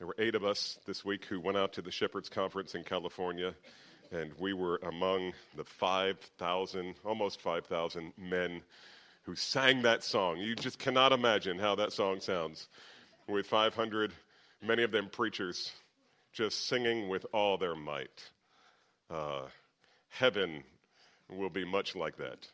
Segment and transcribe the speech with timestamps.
[0.00, 2.84] There were eight of us this week who went out to the Shepherds Conference in
[2.84, 3.54] California,
[4.10, 8.62] and we were among the 5,000, almost 5,000 men
[9.24, 10.38] who sang that song.
[10.38, 12.66] You just cannot imagine how that song sounds
[13.28, 14.14] with 500,
[14.62, 15.70] many of them preachers,
[16.32, 18.24] just singing with all their might.
[19.10, 19.42] Uh,
[20.08, 20.64] heaven
[21.28, 22.48] will be much like that.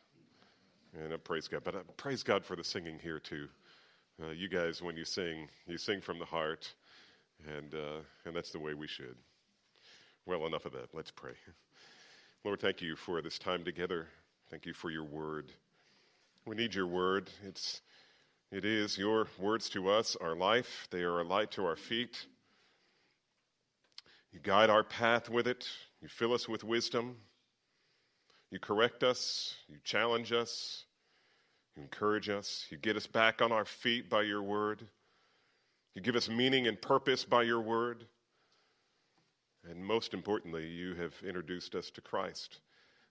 [1.01, 1.61] And I praise God.
[1.63, 3.47] But I praise God for the singing here, too.
[4.21, 6.73] Uh, you guys, when you sing, you sing from the heart,
[7.45, 9.15] and, uh, and that's the way we should.
[10.25, 10.89] Well, enough of that.
[10.93, 11.33] Let's pray.
[12.43, 14.07] Lord, thank you for this time together.
[14.49, 15.51] Thank you for your word.
[16.45, 17.29] We need your word.
[17.45, 17.81] It's,
[18.51, 20.87] it is your words to us, our life.
[20.91, 22.25] They are a light to our feet.
[24.31, 25.67] You guide our path with it.
[26.01, 27.17] You fill us with wisdom.
[28.51, 29.55] You correct us.
[29.67, 30.85] You challenge us.
[31.75, 32.65] You encourage us.
[32.69, 34.87] You get us back on our feet by your word.
[35.97, 38.05] You give us meaning and purpose by your word.
[39.67, 42.59] And most importantly, you have introduced us to Christ.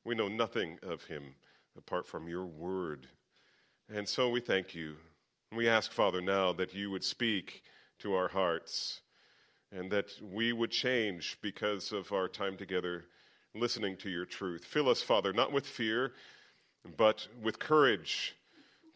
[0.04, 1.34] We know nothing of him
[1.76, 3.08] apart from your word.
[3.92, 4.94] And so we thank you.
[5.50, 7.64] We ask, Father, now that you would speak
[7.98, 9.00] to our hearts
[9.72, 13.06] and that we would change because of our time together
[13.52, 14.64] listening to your truth.
[14.64, 16.12] Fill us, Father, not with fear,
[16.96, 18.36] but with courage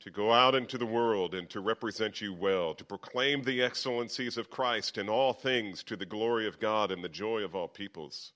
[0.00, 4.38] to go out into the world and to represent you well, to proclaim the excellencies
[4.38, 7.68] of Christ in all things to the glory of God and the joy of all
[7.68, 8.32] peoples.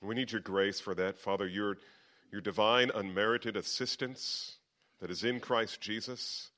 [0.00, 1.78] We need your grace for that, Father, your,
[2.30, 4.56] your divine, unmerited assistance
[5.00, 6.50] that is in Christ Jesus.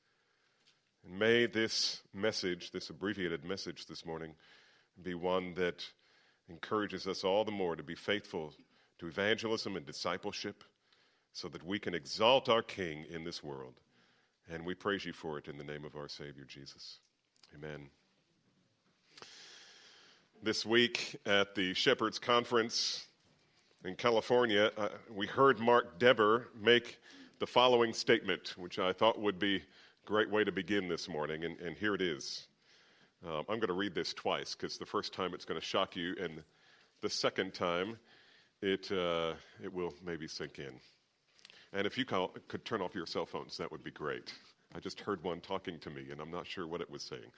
[1.07, 4.35] And may this message, this abbreviated message this morning,
[5.03, 5.83] be one that
[6.51, 8.53] encourages us all the more to be faithful
[8.99, 10.65] to evangelism and discipleship
[11.33, 13.75] so that we can exalt our King in this world.
[14.53, 16.99] And we praise you for it in the name of our Savior Jesus.
[17.55, 17.89] Amen.
[20.43, 23.07] This week at the Shepherds Conference
[23.85, 26.99] in California, uh, we heard Mark Dever make
[27.39, 29.61] the following statement, which I thought would be a
[30.05, 32.49] great way to begin this morning, and, and here it is.
[33.25, 35.95] Um, I'm going to read this twice because the first time it's going to shock
[35.95, 36.43] you, and
[37.03, 37.99] the second time
[38.63, 40.81] it, uh, it will maybe sink in.
[41.73, 44.33] And if you could turn off your cell phones, that would be great.
[44.75, 47.31] I just heard one talking to me, and I'm not sure what it was saying.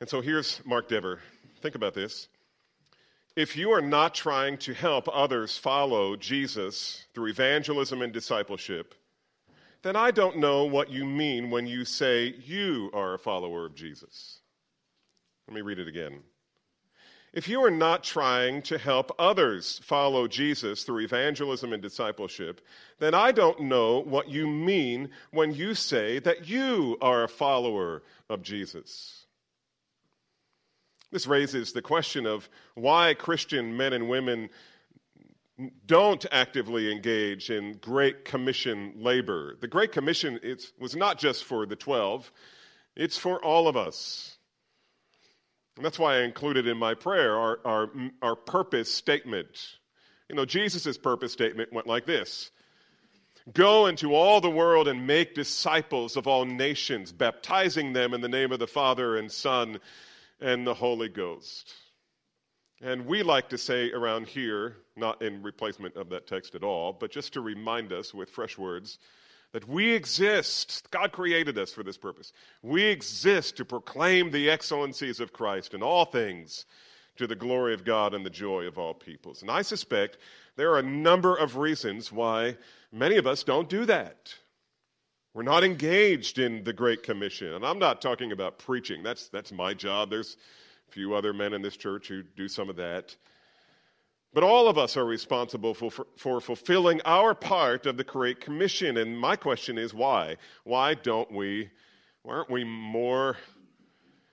[0.00, 1.20] And so here's Mark Dever.
[1.60, 2.28] Think about this.
[3.36, 8.94] If you are not trying to help others follow Jesus through evangelism and discipleship,
[9.82, 13.74] then I don't know what you mean when you say you are a follower of
[13.74, 14.40] Jesus.
[15.46, 16.20] Let me read it again.
[17.32, 22.60] If you are not trying to help others follow Jesus through evangelism and discipleship,
[22.98, 28.02] then I don't know what you mean when you say that you are a follower
[28.30, 29.26] of Jesus.
[31.10, 34.48] This raises the question of why Christian men and women
[35.86, 39.56] don't actively engage in Great Commission labor.
[39.60, 40.40] The Great Commission
[40.78, 42.32] was not just for the 12,
[42.96, 44.37] it's for all of us.
[45.78, 47.90] And that's why I included in my prayer our, our,
[48.20, 49.76] our purpose statement.
[50.28, 52.50] You know, Jesus' purpose statement went like this
[53.52, 58.28] Go into all the world and make disciples of all nations, baptizing them in the
[58.28, 59.78] name of the Father and Son
[60.40, 61.72] and the Holy Ghost.
[62.82, 66.92] And we like to say around here, not in replacement of that text at all,
[66.92, 68.98] but just to remind us with fresh words,
[69.52, 70.86] that we exist.
[70.90, 72.32] God created us for this purpose.
[72.62, 76.66] We exist to proclaim the excellencies of Christ in all things
[77.16, 79.42] to the glory of God and the joy of all peoples.
[79.42, 80.18] And I suspect
[80.56, 82.56] there are a number of reasons why
[82.92, 84.34] many of us don't do that.
[85.34, 87.54] We're not engaged in the Great Commission.
[87.54, 90.10] And I'm not talking about preaching, that's, that's my job.
[90.10, 90.36] There's
[90.88, 93.14] a few other men in this church who do some of that.
[94.34, 98.40] But all of us are responsible for, for, for, fulfilling our part of the Great
[98.40, 98.98] Commission.
[98.98, 100.36] And my question is why?
[100.64, 101.70] Why don't we,
[102.22, 103.38] why aren't we more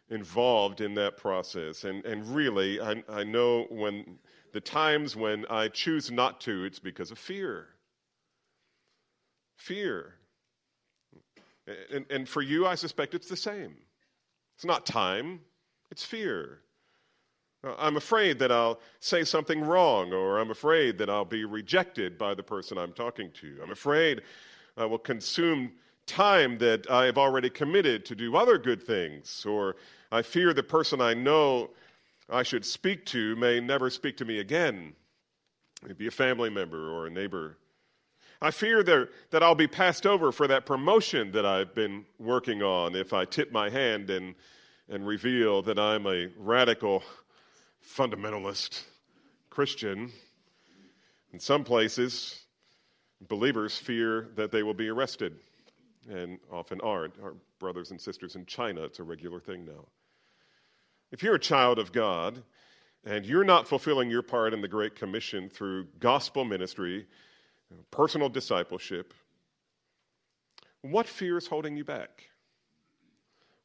[0.09, 1.85] involved in that process?
[1.85, 4.19] And, and really, I, I know when
[4.51, 7.67] the times when I choose not to, it's because of fear.
[9.55, 10.15] Fear.
[11.91, 13.75] And, and for you, I suspect it's the same.
[14.55, 15.41] It's not time,
[15.89, 16.59] it's fear.
[17.65, 22.17] Uh, I'm afraid that I'll say something wrong, or I'm afraid that I'll be rejected
[22.17, 23.59] by the person I'm talking to.
[23.63, 24.21] I'm afraid
[24.77, 25.71] I will consume
[26.05, 29.77] time that I have already committed to do other good things, or
[30.11, 31.71] I fear the person I know
[32.29, 34.93] I should speak to may never speak to me again.
[35.85, 37.57] Maybe a family member or a neighbor.
[38.41, 42.61] I fear that, that I'll be passed over for that promotion that I've been working
[42.61, 44.35] on if I tip my hand and
[44.89, 47.03] and reveal that I'm a radical
[47.85, 48.83] fundamentalist
[49.49, 50.11] Christian.
[51.31, 52.39] In some places,
[53.27, 55.35] believers fear that they will be arrested,
[56.09, 57.09] and often are.
[57.21, 59.85] Our brothers and sisters in China, it's a regular thing now.
[61.11, 62.43] If you're a child of God
[63.05, 67.07] and you're not fulfilling your part in the Great Commission through gospel ministry,
[67.91, 69.13] personal discipleship,
[70.81, 72.29] what fear is holding you back?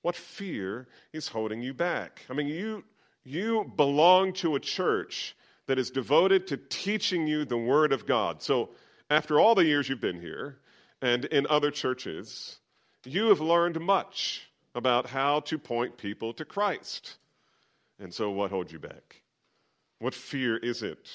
[0.02, 2.24] What fear is holding you back?
[2.30, 2.84] I mean, you,
[3.24, 5.36] you belong to a church
[5.66, 8.42] that is devoted to teaching you the Word of God.
[8.42, 8.70] So,
[9.08, 10.58] after all the years you've been here
[11.02, 12.58] and in other churches,
[13.04, 14.42] you have learned much
[14.74, 17.16] about how to point people to Christ.
[17.98, 19.22] And so, what holds you back?
[19.98, 21.08] What fear is it?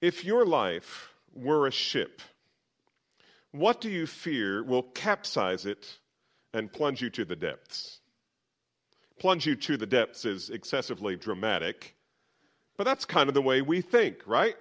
[0.00, 2.20] If your life were a ship,
[3.52, 5.98] what do you fear will capsize it
[6.52, 8.00] and plunge you to the depths?
[9.18, 11.94] Plunge you to the depths is excessively dramatic,
[12.76, 14.56] but that's kind of the way we think, right?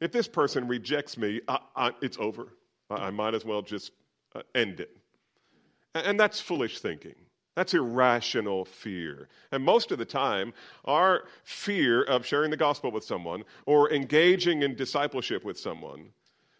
[0.00, 2.48] If this person rejects me, I, I, it's over.
[2.90, 3.92] I, I, might as well just
[4.34, 4.96] uh, end it.
[5.94, 7.14] And, and that's foolish thinking.
[7.54, 9.28] That's irrational fear.
[9.52, 10.54] And most of the time,
[10.86, 16.08] our fear of sharing the gospel with someone or engaging in discipleship with someone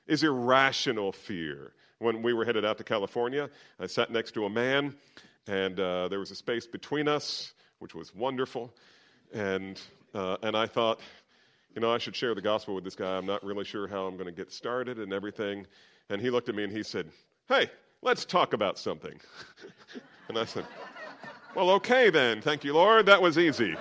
[0.06, 1.72] is irrational fear.
[1.98, 3.48] When we were headed out to California,
[3.78, 4.94] I sat next to a man,
[5.46, 8.72] and uh, there was a space between us, which was wonderful.
[9.32, 9.80] And,
[10.14, 11.00] uh, and I thought,
[11.74, 13.16] you know, I should share the gospel with this guy.
[13.16, 15.66] I'm not really sure how I'm going to get started and everything.
[16.10, 17.10] And he looked at me and he said,
[17.48, 17.70] Hey,
[18.02, 19.18] let's talk about something.
[20.28, 20.66] and I said,
[21.56, 22.40] Well, okay then.
[22.42, 23.06] Thank you, Lord.
[23.06, 23.74] That was easy.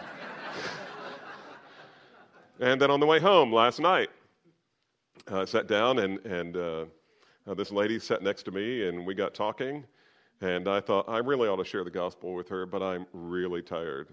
[2.60, 4.10] and then on the way home last night,
[5.28, 6.86] uh, sat down, and, and uh,
[7.48, 9.84] uh, this lady sat next to me, and we got talking.
[10.42, 13.62] And I thought, I really ought to share the gospel with her, but I'm really
[13.62, 14.10] tired.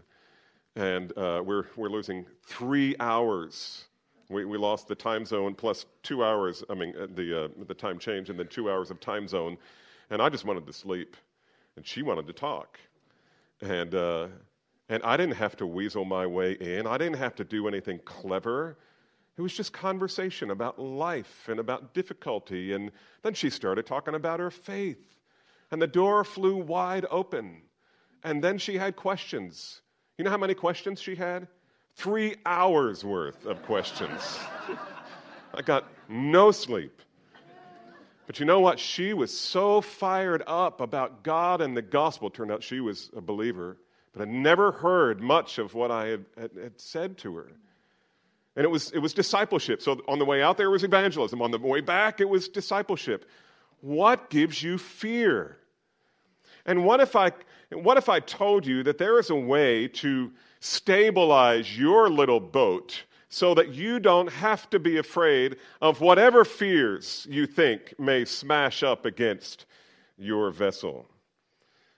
[0.77, 3.87] And uh, we're, we're losing three hours.
[4.29, 7.75] We, we lost the time zone plus two hours, I mean, uh, the, uh, the
[7.75, 9.57] time change, and then two hours of time zone.
[10.11, 11.17] And I just wanted to sleep.
[11.77, 12.79] And she wanted to talk.
[13.63, 17.69] And, and I didn't have to weasel my way in, I didn't have to do
[17.69, 18.77] anything clever.
[19.37, 22.73] It was just conversation about life and about difficulty.
[22.75, 22.91] And
[23.23, 25.18] then she started talking about her faith.
[25.71, 27.63] And the door flew wide open.
[28.25, 29.83] And then she had questions.
[30.17, 31.47] You know how many questions she had?
[31.95, 34.39] Three hours worth of questions.
[35.55, 37.03] I got no sleep.
[38.27, 38.79] But you know what?
[38.79, 42.29] She was so fired up about God and the gospel.
[42.29, 43.79] Turned out she was a believer,
[44.13, 47.53] but had never heard much of what I had, had, had said to her.
[48.55, 49.81] And it was, it was discipleship.
[49.81, 51.41] So on the way out there was evangelism.
[51.41, 53.25] On the way back, it was discipleship.
[53.81, 55.59] What gives you fear?
[56.67, 57.33] And what if I,
[57.73, 63.05] what if I told you that there is a way to stabilize your little boat
[63.31, 68.83] so that you don't have to be afraid of whatever fears you think may smash
[68.83, 69.67] up against
[70.17, 71.07] your vessel?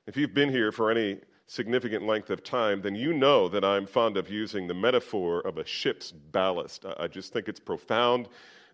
[0.07, 3.87] If you've been here for any significant length of time, then you know that I'm
[3.87, 6.85] fond of using the metaphor of a ship's ballast.
[6.99, 8.29] I just think it's profound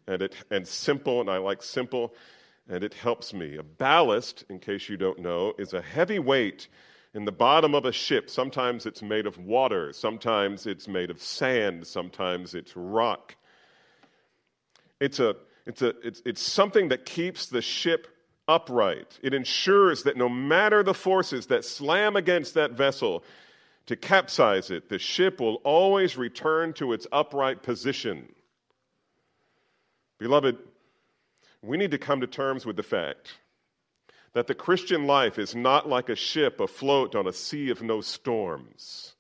[0.07, 2.15] and, it, and simple, and I like simple,
[2.69, 3.57] and it helps me.
[3.57, 6.69] A ballast, in case you don't know, is a heavy weight
[7.15, 8.29] in the bottom of a ship.
[8.29, 13.37] Sometimes it's made of water, sometimes it's made of sand, sometimes it's rock.
[15.01, 18.09] It's, a, it's, a, it's, it's something that keeps the ship
[18.49, 19.19] upright.
[19.23, 23.25] It ensures that no matter the forces that slam against that vessel
[23.87, 28.33] to capsize it, the ship will always return to its upright position.
[30.19, 30.59] Beloved,
[31.63, 33.35] we need to come to terms with the fact
[34.33, 38.01] that the Christian life is not like a ship afloat on a sea of no
[38.01, 39.15] storms.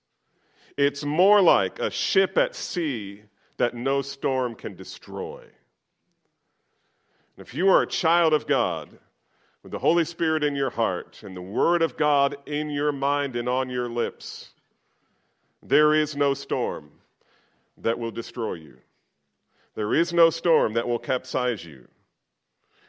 [0.77, 3.23] It's more like a ship at sea
[3.57, 5.41] that no storm can destroy.
[5.41, 8.99] And if you are a child of God,
[9.67, 13.35] with the Holy Spirit in your heart and the Word of God in your mind
[13.35, 14.51] and on your lips,
[15.61, 16.89] there is no storm
[17.79, 18.77] that will destroy you.
[19.75, 21.89] There is no storm that will capsize you.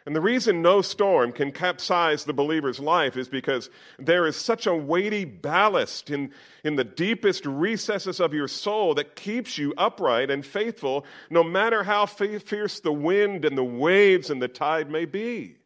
[0.08, 4.66] And the reason no storm can capsize the believer's life is because there is such
[4.66, 6.32] a weighty ballast in,
[6.64, 11.84] in the deepest recesses of your soul that keeps you upright and faithful no matter
[11.84, 15.58] how fierce the wind and the waves and the tide may be.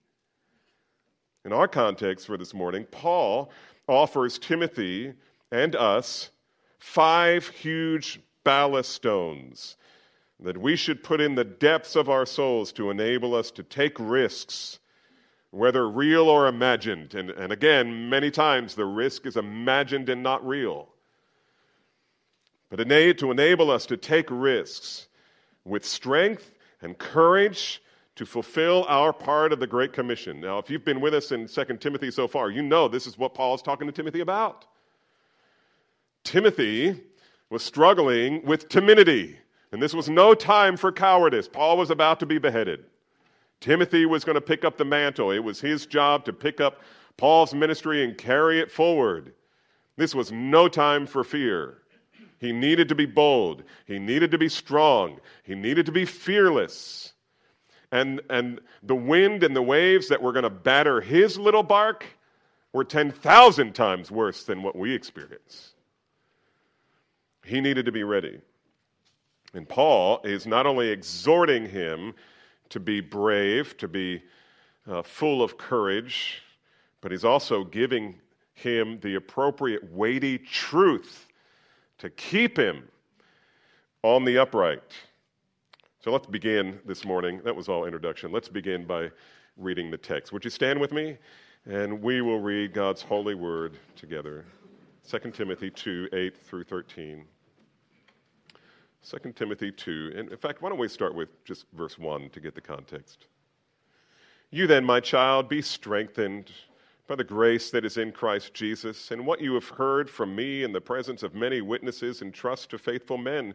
[1.46, 3.52] In our context for this morning, Paul
[3.88, 5.14] offers Timothy
[5.52, 6.32] and us
[6.80, 9.78] five huge ballast stones
[10.42, 14.00] that we should put in the depths of our souls to enable us to take
[14.00, 14.80] risks
[15.52, 17.14] whether real or imagined.
[17.14, 20.88] And, and again, many times the risk is imagined and not real.
[22.70, 25.08] But to enable us to take risks
[25.66, 27.82] with strength and courage
[28.16, 30.40] to fulfill our part of the Great Commission.
[30.40, 33.18] Now, if you've been with us in 2 Timothy so far, you know this is
[33.18, 34.66] what Paul is talking to Timothy about.
[36.24, 37.02] Timothy
[37.50, 39.38] was struggling with timidity,
[39.72, 41.48] and this was no time for cowardice.
[41.48, 42.86] Paul was about to be beheaded.
[43.60, 45.32] Timothy was going to pick up the mantle.
[45.32, 46.82] It was his job to pick up
[47.18, 49.34] Paul's ministry and carry it forward.
[49.98, 51.78] This was no time for fear.
[52.40, 53.64] He needed to be bold.
[53.86, 55.20] He needed to be strong.
[55.44, 57.14] He needed to be fearless.
[57.92, 62.06] And, and the wind and the waves that were going to batter his little bark
[62.74, 65.74] were 10,000 times worse than what we experience.
[67.46, 68.42] He needed to be ready.
[69.54, 72.14] And Paul is not only exhorting him
[72.70, 74.24] to be brave, to be
[74.88, 76.42] uh, full of courage,
[77.02, 78.16] but he's also giving
[78.54, 81.28] him the appropriate weighty truth
[81.98, 82.88] to keep him
[84.04, 84.94] on the upright.
[86.00, 87.42] So let's begin this morning.
[87.44, 88.32] That was all introduction.
[88.32, 89.12] Let's begin by
[89.58, 90.32] reading the text.
[90.32, 91.18] Would you stand with me?
[91.66, 94.46] And we will read God's holy word together.
[95.08, 97.26] 2 Timothy 2 8 through 13.
[99.08, 100.14] 2 Timothy 2.
[100.16, 103.26] And in fact, why don't we start with just verse 1 to get the context?
[104.52, 106.52] You then, my child, be strengthened
[107.08, 110.64] by the grace that is in Christ Jesus, and what you have heard from me
[110.64, 113.54] in the presence of many witnesses, and trust to faithful men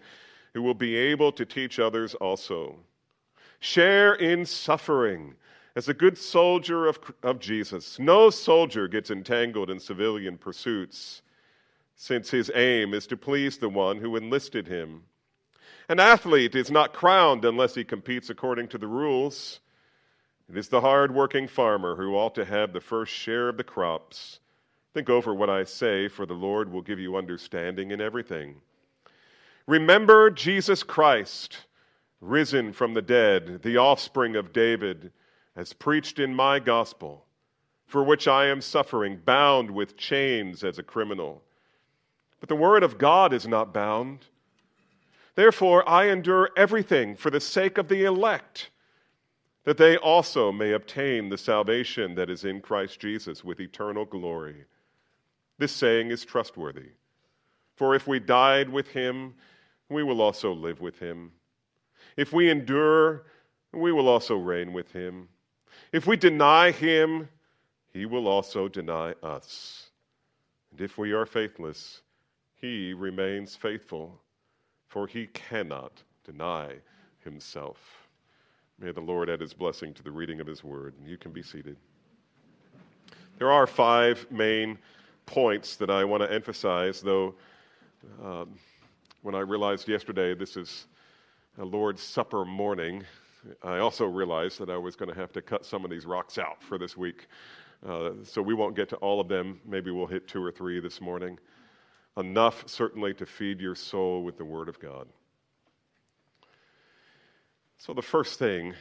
[0.53, 2.77] who will be able to teach others also.
[3.61, 5.35] Share in suffering
[5.77, 7.99] as a good soldier of, of Jesus.
[7.99, 11.23] No soldier gets entangled in civilian pursuits,
[11.95, 15.03] since his aim is to please the one who enlisted him.
[15.89, 19.61] An athlete is not crowned unless he competes according to the rules.
[20.49, 23.65] It is the hard working farmer who ought to have the first share of the
[23.65, 24.41] crops.
[24.95, 28.57] Think over what I say, for the Lord will give you understanding in everything.
[29.67, 31.67] Remember Jesus Christ,
[32.21, 35.13] risen from the dead, the offspring of David,
[35.55, 37.27] as preached in my gospel,
[37.87, 41.43] for which I am suffering, bound with chains as a criminal.
[42.41, 44.27] But the word of God is not bound.
[45.37, 48.71] Therefore, I endure everything for the sake of the elect,
[49.65, 54.65] that they also may obtain the salvation that is in Christ Jesus with eternal glory.
[55.59, 56.91] This saying is trustworthy.
[57.75, 59.35] For if we died with him,
[59.91, 61.33] we will also live with him.
[62.17, 63.27] If we endure,
[63.73, 65.29] we will also reign with him.
[65.93, 67.29] If we deny him,
[67.93, 69.91] he will also deny us.
[70.71, 72.01] And if we are faithless,
[72.55, 74.23] he remains faithful
[74.89, 76.75] for he cannot deny
[77.25, 77.79] himself.
[78.79, 80.95] May the Lord add his blessing to the reading of his word.
[81.05, 81.77] You can be seated.
[83.39, 84.79] There are five main
[85.25, 87.35] points that I want to emphasize, though,
[88.23, 88.59] um,
[89.23, 90.87] when I realized yesterday this is
[91.59, 93.05] a Lord's Supper morning,
[93.63, 96.39] I also realized that I was going to have to cut some of these rocks
[96.39, 97.27] out for this week.
[97.87, 99.61] Uh, so we won't get to all of them.
[99.65, 101.39] Maybe we'll hit two or three this morning
[102.17, 105.07] enough certainly to feed your soul with the Word of God.
[107.79, 108.75] So, the first thing,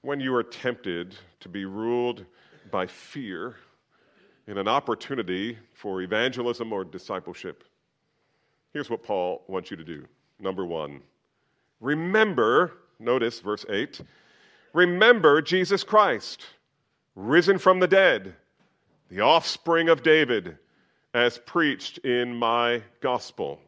[0.00, 2.24] when you are tempted to be ruled
[2.70, 3.56] by fear
[4.46, 7.64] in an opportunity for evangelism or discipleship,
[8.72, 10.06] here's what Paul wants you to do.
[10.38, 11.02] Number one,
[11.80, 14.00] remember, notice verse 8,
[14.72, 16.46] remember Jesus Christ,
[17.14, 18.34] risen from the dead,
[19.10, 20.56] the offspring of David
[21.12, 23.60] as preached in my gospel.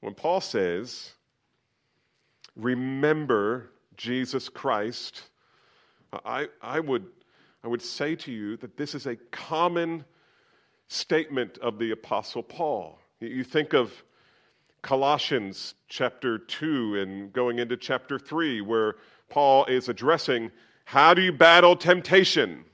[0.00, 1.12] When Paul says,
[2.56, 5.22] remember Jesus Christ,
[6.24, 7.06] I, I, would,
[7.64, 10.04] I would say to you that this is a common
[10.88, 12.98] statement of the Apostle Paul.
[13.20, 13.92] You think of
[14.82, 18.96] Colossians chapter 2 and going into chapter 3, where
[19.28, 20.50] Paul is addressing
[20.84, 22.64] how do you battle temptation?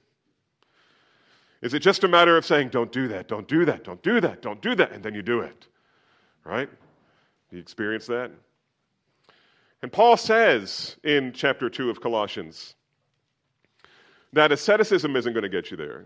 [1.64, 4.20] Is it just a matter of saying, don't do that, don't do that, don't do
[4.20, 5.66] that, don't do that, and then you do it?
[6.44, 6.68] Right?
[7.50, 8.30] You experience that?
[9.80, 12.74] And Paul says in chapter 2 of Colossians
[14.34, 16.04] that asceticism isn't going to get you there.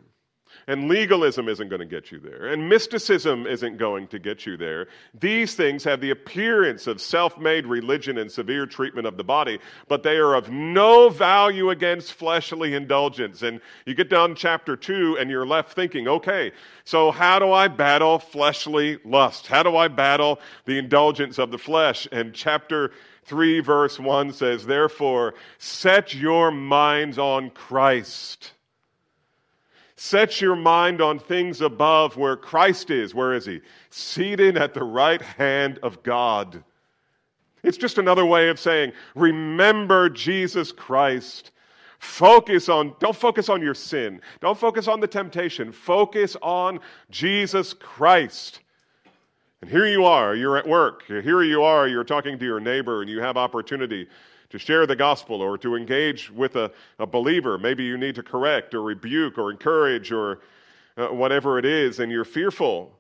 [0.67, 2.49] And legalism isn't going to get you there.
[2.49, 4.89] And mysticism isn't going to get you there.
[5.19, 9.59] These things have the appearance of self made religion and severe treatment of the body,
[9.89, 13.43] but they are of no value against fleshly indulgence.
[13.43, 16.53] And you get down to chapter 2 and you're left thinking, okay,
[16.85, 19.47] so how do I battle fleshly lust?
[19.47, 22.09] How do I battle the indulgence of the flesh?
[22.13, 22.93] And chapter
[23.29, 28.53] 3, verse 1 says, Therefore, set your minds on Christ.
[30.01, 33.17] Set your mind on things above where Christ is.
[33.17, 33.61] Where is he?
[33.91, 36.63] Seated at the right hand of God.
[37.65, 41.51] It's just another way of saying, remember Jesus Christ.
[41.99, 44.21] Focus on, don't focus on your sin.
[44.39, 45.73] Don't focus on the temptation.
[45.73, 46.79] Focus on
[47.11, 48.61] Jesus Christ.
[49.63, 51.09] And here you are, you're at work.
[51.09, 54.07] Here you are, you're talking to your neighbor, and you have opportunity
[54.51, 57.59] to share the gospel or to engage with a, a believer.
[57.59, 60.41] Maybe you need to correct or rebuke or encourage or
[60.97, 62.93] uh, whatever it is, and you're fearful.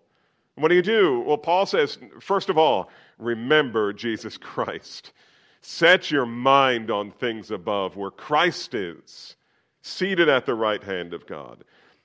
[0.54, 1.20] What do you do?
[1.20, 5.12] Well, Paul says, first of all, remember Jesus Christ.
[5.60, 9.36] Set your mind on things above where Christ is,
[9.82, 11.64] seated at the right hand of God.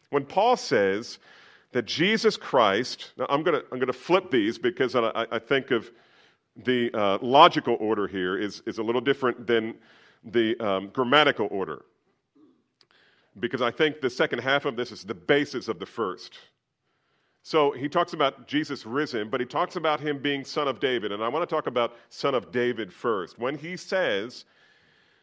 [0.09, 1.19] When Paul says
[1.71, 5.71] that Jesus Christ, now I'm going to I'm to flip these because I, I think
[5.71, 5.91] of
[6.55, 9.75] the uh, logical order here is, is a little different than
[10.23, 11.83] the um, grammatical order.
[13.39, 16.37] Because I think the second half of this is the basis of the first.
[17.41, 21.11] So he talks about Jesus risen, but he talks about him being son of David.
[21.11, 23.37] And I want to talk about son of David first.
[23.37, 24.45] When he says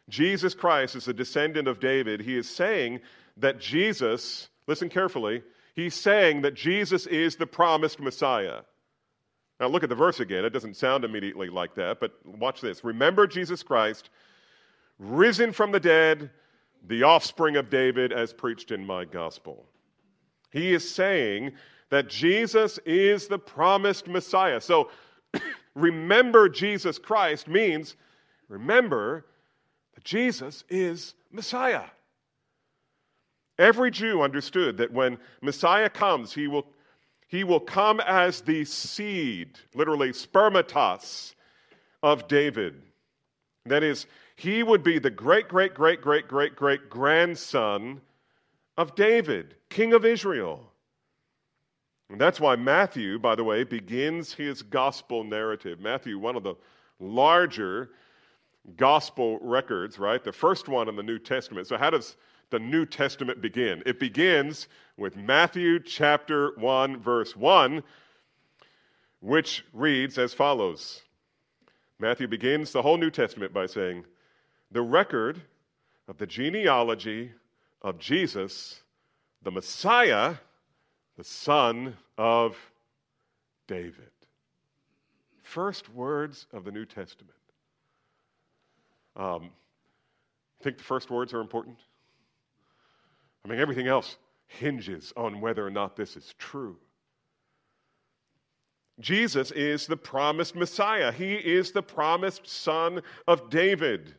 [0.09, 2.99] Jesus Christ is a descendant of David, he is saying
[3.37, 5.41] that Jesus, listen carefully,
[5.73, 8.61] he's saying that Jesus is the promised Messiah.
[9.61, 10.43] Now look at the verse again.
[10.43, 12.83] It doesn't sound immediately like that, but watch this.
[12.83, 14.09] Remember Jesus Christ,
[14.97, 16.31] risen from the dead,
[16.87, 19.67] the offspring of David, as preached in my gospel.
[20.51, 21.51] He is saying
[21.91, 24.59] that Jesus is the promised Messiah.
[24.59, 24.89] So
[25.75, 27.97] remember Jesus Christ means
[28.49, 29.27] remember
[29.93, 31.83] that Jesus is Messiah.
[33.59, 36.65] Every Jew understood that when Messiah comes, he will,
[37.31, 41.33] he will come as the seed, literally spermatos,
[42.03, 42.81] of David.
[43.65, 48.01] That is, he would be the great, great, great, great, great, great grandson
[48.77, 50.61] of David, king of Israel.
[52.09, 55.79] And that's why Matthew, by the way, begins his gospel narrative.
[55.79, 56.55] Matthew, one of the
[56.99, 57.91] larger
[58.75, 60.21] gospel records, right?
[60.21, 61.67] The first one in the New Testament.
[61.67, 62.17] So, how does
[62.51, 63.81] the New Testament begin?
[63.85, 67.83] It begins with Matthew chapter 1, verse 1,
[69.19, 71.01] which reads as follows
[71.99, 74.05] Matthew begins the whole New Testament by saying,
[74.71, 75.41] The record
[76.07, 77.31] of the genealogy
[77.81, 78.81] of Jesus,
[79.43, 80.35] the Messiah
[81.21, 82.57] the son of
[83.67, 84.09] David.
[85.43, 87.37] First words of the New Testament.
[89.15, 89.51] Um,
[90.63, 91.77] think the first words are important?
[93.43, 96.77] I mean, everything else hinges on whether or not this is true.
[98.99, 101.11] Jesus is the promised Messiah.
[101.11, 104.13] He is the promised son of David.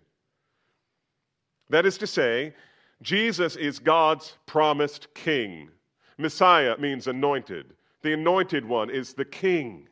[1.70, 2.54] That is to say,
[3.00, 5.70] Jesus is God's promised king.
[6.18, 7.74] Messiah means anointed.
[8.02, 9.88] The anointed one is the king.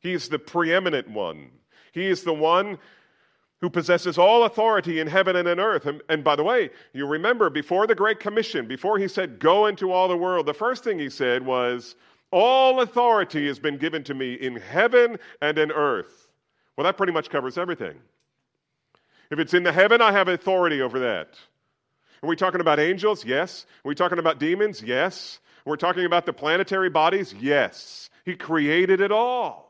[0.00, 1.50] He is the preeminent one.
[1.92, 2.78] He is the one
[3.60, 5.86] who possesses all authority in heaven and in earth.
[5.86, 9.66] And, and, by the way, you remember before the Great Commission, before he said, Go
[9.66, 11.96] into all the world, the first thing he said was,
[12.30, 16.28] All authority has been given to me in heaven and in earth.
[16.76, 17.96] Well, that pretty much covers everything.
[19.30, 21.30] If it's in the heaven, I have authority over that.
[22.22, 23.24] Are we talking about angels?
[23.24, 23.66] Yes.
[23.84, 24.82] Are we talking about demons?
[24.82, 25.40] Yes.
[25.64, 27.34] We're talking about the planetary bodies?
[27.40, 28.08] Yes.
[28.24, 29.65] He created it all.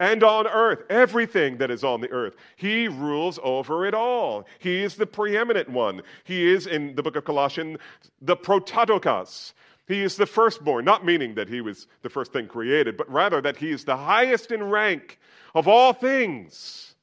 [0.00, 2.34] And on earth, everything that is on the earth.
[2.56, 4.46] He rules over it all.
[4.58, 6.00] He is the preeminent one.
[6.24, 7.78] He is, in the book of Colossians,
[8.22, 9.52] the prototokos.
[9.86, 13.42] He is the firstborn, not meaning that he was the first thing created, but rather
[13.42, 15.18] that he is the highest in rank
[15.54, 16.94] of all things.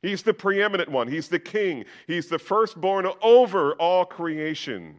[0.00, 1.08] He's the preeminent one.
[1.08, 1.86] He's the king.
[2.06, 4.96] He's the firstborn over all creation.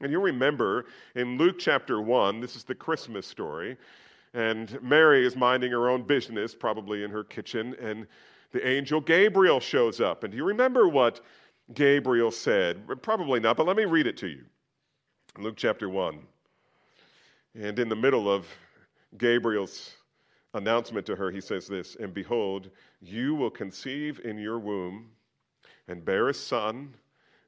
[0.00, 3.76] And you remember in Luke chapter 1, this is the Christmas story,
[4.34, 8.06] and Mary is minding her own business, probably in her kitchen, and
[8.52, 10.24] the angel Gabriel shows up.
[10.24, 11.20] And do you remember what
[11.72, 12.86] Gabriel said?
[13.00, 14.44] Probably not, but let me read it to you.
[15.38, 16.18] Luke chapter 1.
[17.54, 18.46] And in the middle of
[19.16, 19.92] Gabriel's
[20.54, 22.70] announcement to her, he says this And behold,
[23.00, 25.10] you will conceive in your womb
[25.88, 26.94] and bear a son,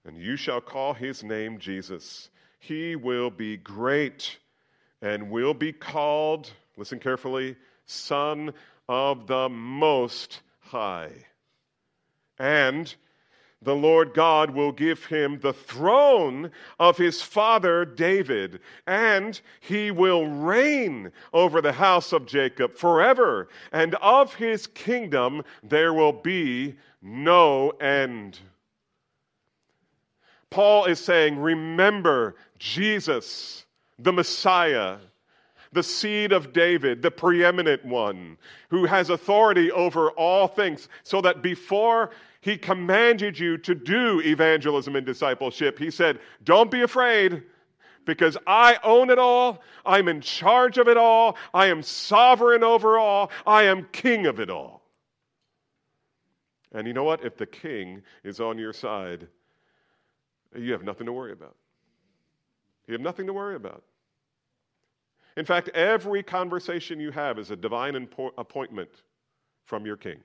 [0.05, 2.31] and you shall call his name Jesus.
[2.61, 4.38] He will be great
[5.03, 8.53] and will be called, listen carefully, Son
[8.89, 11.12] of the Most High.
[12.39, 12.95] And
[13.62, 20.27] the Lord God will give him the throne of his father David, and he will
[20.27, 27.71] reign over the house of Jacob forever, and of his kingdom there will be no
[27.71, 28.39] end.
[30.51, 33.65] Paul is saying, Remember Jesus,
[33.99, 34.99] the Messiah
[35.77, 38.39] the seed of David, the preeminent one,
[38.71, 42.11] who has authority over all things, so that before
[42.41, 47.43] he commanded you to do evangelism and discipleship, he said, Don't be afraid.
[48.07, 49.62] Because I own it all.
[49.85, 51.37] I'm in charge of it all.
[51.53, 53.33] I am sovereign over all.
[53.45, 54.83] I am king of it all.
[56.73, 57.25] And you know what?
[57.25, 59.27] If the king is on your side,
[60.55, 61.57] you have nothing to worry about.
[62.87, 63.83] You have nothing to worry about.
[65.37, 68.90] In fact, every conversation you have is a divine impo- appointment
[69.66, 70.18] from your king.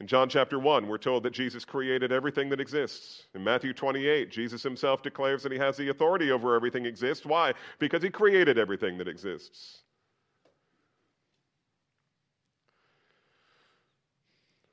[0.00, 3.28] In John chapter 1, we're told that Jesus created everything that exists.
[3.34, 7.24] In Matthew 28, Jesus himself declares that he has the authority over everything exists.
[7.24, 7.54] Why?
[7.78, 9.78] Because he created everything that exists.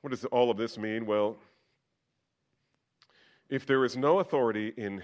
[0.00, 1.06] What does all of this mean?
[1.06, 1.36] Well,
[3.48, 5.02] if there is no authority in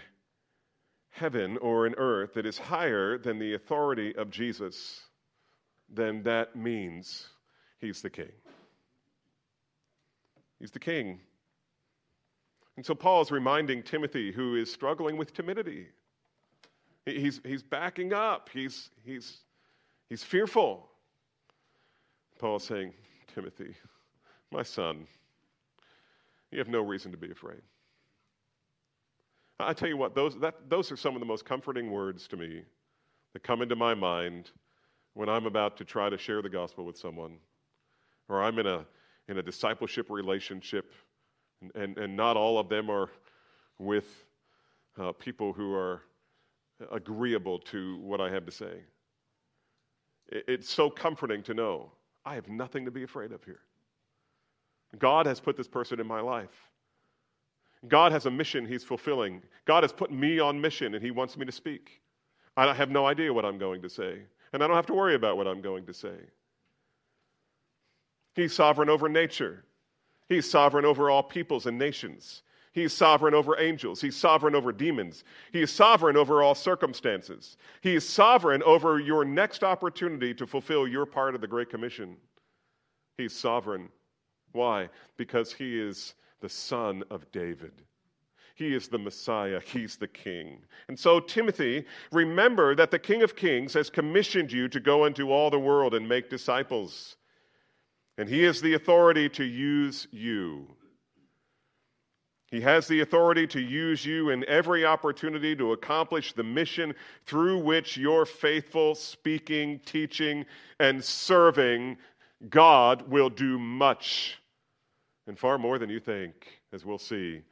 [1.17, 5.01] heaven or in earth that is higher than the authority of Jesus,
[5.89, 7.27] then that means
[7.81, 8.33] he's the king.
[10.61, 11.21] He's the king.
[12.77, 15.87] And so Paul is reminding Timothy, who is struggling with timidity.
[17.07, 19.39] He's, he's backing up, he's, he's,
[20.11, 20.87] he's fearful.
[22.39, 22.93] Paul is saying,
[23.35, 23.75] Timothy,
[24.51, 25.07] my son,
[26.51, 27.63] you have no reason to be afraid.
[29.59, 32.37] I tell you what, those, that, those are some of the most comforting words to
[32.37, 32.63] me
[33.33, 34.51] that come into my mind
[35.15, 37.39] when I'm about to try to share the gospel with someone,
[38.29, 38.85] or I'm in a,
[39.29, 40.93] in a discipleship relationship,
[41.63, 43.09] and, and, and not all of them are
[43.79, 44.25] with
[44.99, 46.03] uh, people who are
[46.93, 48.83] agreeable to what I have to say.
[50.29, 51.93] It, it's so comforting to know
[52.27, 53.61] I have nothing to be afraid of here.
[54.99, 56.71] God has put this person in my life.
[57.89, 59.43] God has a mission he's fulfilling.
[59.65, 62.01] God has put me on mission and he wants me to speak.
[62.57, 64.19] I have no idea what I'm going to say,
[64.53, 66.17] and I don't have to worry about what I'm going to say.
[68.35, 69.65] He's sovereign over nature.
[70.29, 72.43] He's sovereign over all peoples and nations.
[72.73, 74.03] He's sovereign over angels.
[74.03, 75.25] He's sovereign over demons.
[75.53, 77.57] He is sovereign over all circumstances.
[77.81, 82.17] He is sovereign over your next opportunity to fulfill your part of the Great Commission.
[83.17, 83.89] He's sovereign.
[84.53, 84.91] Why?
[85.17, 87.73] Because he is the son of David.
[88.55, 89.61] He is the Messiah.
[89.61, 90.65] He's the King.
[90.89, 95.31] And so, Timothy, remember that the King of Kings has commissioned you to go into
[95.31, 97.17] all the world and make disciples.
[98.17, 100.69] And he has the authority to use you.
[102.51, 106.95] He has the authority to use you in every opportunity to accomplish the mission
[107.27, 110.47] through which your faithful speaking, teaching,
[110.81, 111.99] and serving
[112.49, 114.39] God will do much
[115.27, 117.43] and far more than you think, as we'll see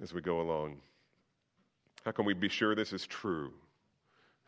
[0.00, 0.76] as we go along.
[2.04, 3.52] How can we be sure this is true?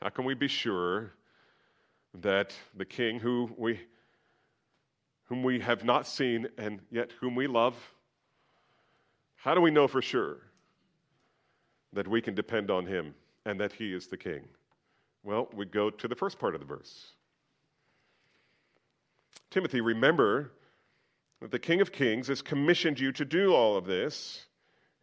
[0.01, 1.13] How can we be sure
[2.15, 3.81] that the King who we,
[5.25, 7.75] whom we have not seen and yet whom we love,
[9.37, 10.39] how do we know for sure
[11.93, 14.43] that we can depend on him and that he is the King?
[15.23, 17.13] Well, we go to the first part of the verse.
[19.51, 20.53] Timothy, remember
[21.41, 24.47] that the King of Kings has commissioned you to do all of this.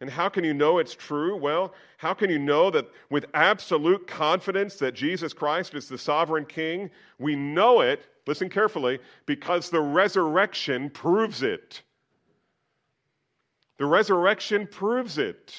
[0.00, 1.36] And how can you know it's true?
[1.36, 6.44] Well, how can you know that with absolute confidence that Jesus Christ is the sovereign
[6.44, 6.90] king?
[7.18, 11.82] We know it, listen carefully, because the resurrection proves it.
[13.78, 15.54] The resurrection proves it.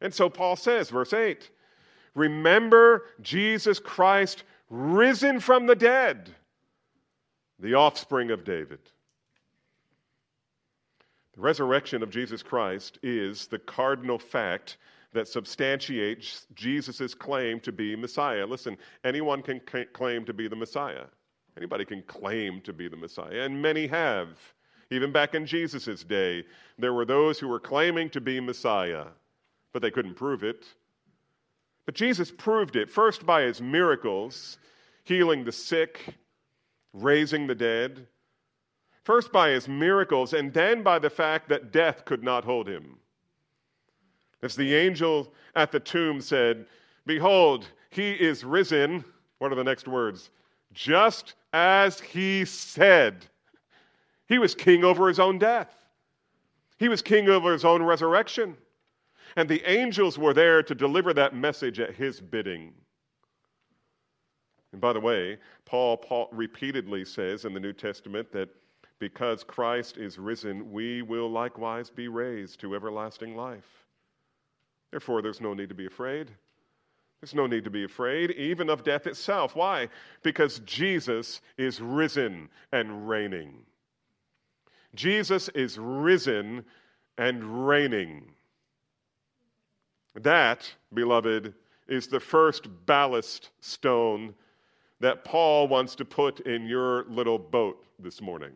[0.00, 1.50] And so Paul says, verse 8,
[2.14, 6.34] remember Jesus Christ risen from the dead,
[7.58, 8.78] the offspring of David.
[11.36, 14.78] The resurrection of Jesus Christ is the cardinal fact
[15.12, 18.46] that substantiates Jesus' claim to be Messiah.
[18.46, 19.60] Listen, anyone can
[19.92, 21.04] claim to be the Messiah.
[21.56, 24.28] Anybody can claim to be the Messiah, and many have.
[24.90, 26.44] Even back in Jesus' day,
[26.78, 29.06] there were those who were claiming to be Messiah,
[29.72, 30.64] but they couldn't prove it.
[31.84, 34.58] But Jesus proved it, first by his miracles,
[35.04, 36.14] healing the sick,
[36.92, 38.06] raising the dead,
[39.06, 42.98] First by his miracles, and then by the fact that death could not hold him.
[44.42, 46.66] As the angel at the tomb said,
[47.06, 49.04] Behold, he is risen.
[49.38, 50.30] What are the next words?
[50.72, 53.26] Just as he said.
[54.26, 55.76] He was king over his own death.
[56.76, 58.56] He was king over his own resurrection.
[59.36, 62.74] And the angels were there to deliver that message at his bidding.
[64.72, 68.48] And by the way, Paul, Paul repeatedly says in the New Testament that
[68.98, 73.86] because Christ is risen, we will likewise be raised to everlasting life.
[74.90, 76.30] Therefore, there's no need to be afraid.
[77.20, 79.56] There's no need to be afraid, even of death itself.
[79.56, 79.88] Why?
[80.22, 83.54] Because Jesus is risen and reigning.
[84.94, 86.64] Jesus is risen
[87.18, 88.24] and reigning.
[90.14, 91.52] That, beloved,
[91.88, 94.34] is the first ballast stone
[95.00, 98.52] that Paul wants to put in your little boat this morning.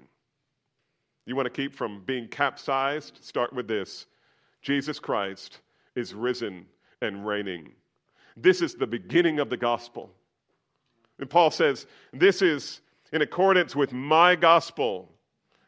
[1.26, 3.18] You want to keep from being capsized?
[3.22, 4.06] Start with this
[4.62, 5.60] Jesus Christ
[5.94, 6.66] is risen
[7.02, 7.72] and reigning.
[8.36, 10.10] This is the beginning of the gospel.
[11.18, 12.80] And Paul says, This is
[13.12, 15.08] in accordance with my gospel.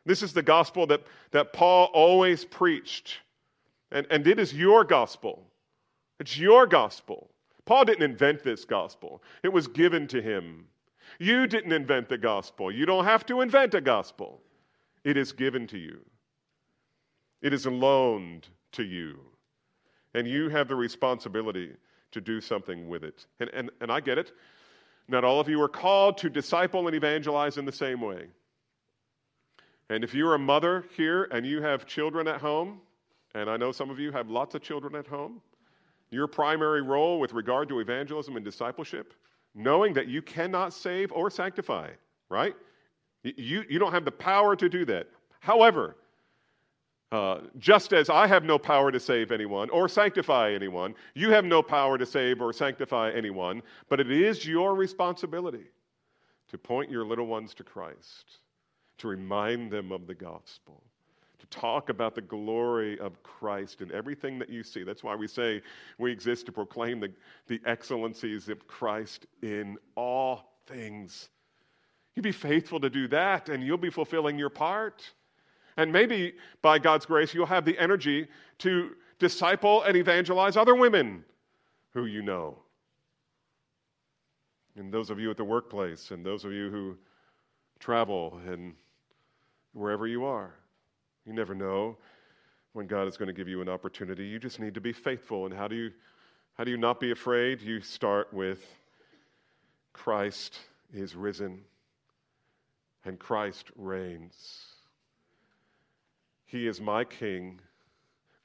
[0.05, 3.19] This is the gospel that, that Paul always preached.
[3.93, 5.47] And, and it is your gospel.
[6.19, 7.31] It's your gospel.
[7.65, 10.67] Paul didn't invent this gospel, it was given to him.
[11.19, 12.73] You didn't invent the gospel.
[12.73, 14.41] You don't have to invent a gospel.
[15.05, 16.01] It is given to you,
[17.41, 19.19] it is loaned to you.
[20.15, 21.73] And you have the responsibility
[22.11, 23.27] to do something with it.
[23.41, 24.33] And, and, and I get it.
[25.09, 28.27] Not all of you are called to disciple and evangelize in the same way.
[29.89, 32.81] And if you're a mother here and you have children at home,
[33.35, 35.41] and I know some of you have lots of children at home,
[36.11, 39.15] your primary role with regard to evangelism and discipleship,
[39.55, 41.91] knowing that you cannot save or sanctify,
[42.29, 42.55] right?
[43.23, 45.09] You, you don't have the power to do that.
[45.41, 45.97] However,
[47.13, 51.45] uh, just as I have no power to save anyone or sanctify anyone, you have
[51.45, 55.67] no power to save or sanctify anyone, but it is your responsibility
[56.49, 58.39] to point your little ones to Christ,
[58.99, 60.83] to remind them of the gospel,
[61.39, 64.83] to talk about the glory of Christ in everything that you see.
[64.83, 65.61] That's why we say
[65.99, 67.13] we exist to proclaim the,
[67.47, 71.29] the excellencies of Christ in all things.
[72.15, 75.03] You be faithful to do that, and you'll be fulfilling your part.
[75.77, 81.25] And maybe by God's grace, you'll have the energy to disciple and evangelize other women
[81.95, 82.59] who you know.
[84.77, 86.97] And those of you at the workplace, and those of you who
[87.79, 88.75] travel and
[89.73, 90.55] wherever you are,
[91.27, 91.97] you never know
[92.73, 94.25] when God is going to give you an opportunity.
[94.25, 95.47] You just need to be faithful.
[95.47, 95.91] And how do you,
[96.55, 97.61] how do you not be afraid?
[97.61, 98.61] You start with
[99.93, 100.59] Christ
[100.93, 101.63] is risen
[103.05, 104.67] and Christ reigns.
[106.45, 107.61] He is my king.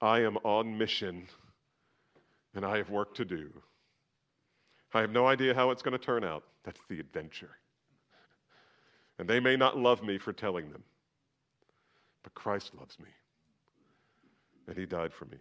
[0.01, 1.27] I am on mission,
[2.55, 3.49] and I have work to do.
[4.93, 6.43] I have no idea how it's going to turn out.
[6.63, 7.51] That's the adventure.
[9.19, 10.83] And they may not love me for telling them,
[12.23, 13.09] but Christ loves me,
[14.67, 15.37] and He died for me.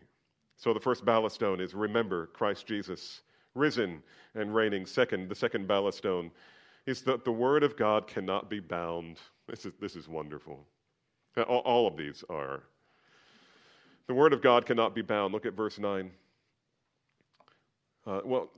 [0.57, 3.21] So the first ballast stone is remember Christ Jesus,
[3.55, 4.03] risen
[4.35, 4.87] and reigning.
[4.87, 6.31] Second, the second ballast stone
[6.87, 9.19] is that the Word of God cannot be bound.
[9.49, 10.65] This is, this is wonderful.
[11.49, 12.63] All of these are.
[14.07, 15.35] The Word of God cannot be bound.
[15.35, 16.13] Look at verse 9.
[18.07, 18.51] Uh, well,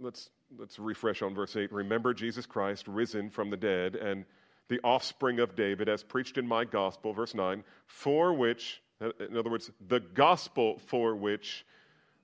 [0.00, 1.70] let's, let's refresh on verse 8.
[1.72, 4.24] Remember Jesus Christ, risen from the dead, and
[4.68, 9.50] the offspring of David, as preached in my gospel, verse 9, for which, in other
[9.50, 11.66] words, the gospel for which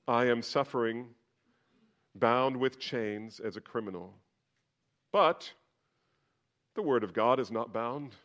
[0.08, 1.08] I am suffering,
[2.14, 4.14] bound with chains as a criminal.
[5.14, 5.48] But
[6.74, 8.16] the Word of God is not bound.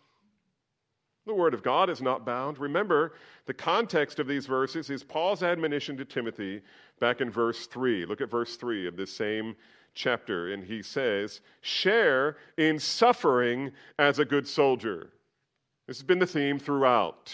[1.27, 2.57] The Word of God is not bound.
[2.57, 3.13] Remember,
[3.45, 6.63] the context of these verses is Paul's admonition to Timothy
[6.99, 8.07] back in verse 3.
[8.07, 9.55] Look at verse 3 of this same
[9.93, 10.51] chapter.
[10.51, 15.11] And he says, Share in suffering as a good soldier.
[15.85, 17.31] This has been the theme throughout.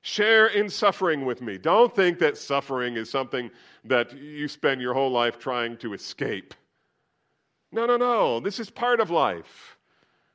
[0.00, 1.58] Share in suffering with me.
[1.58, 3.50] Don't think that suffering is something
[3.84, 6.54] that you spend your whole life trying to escape.
[7.72, 8.40] No, no, no.
[8.40, 9.76] This is part of life.